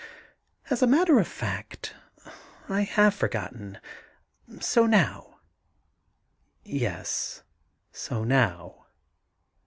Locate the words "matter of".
0.87-1.27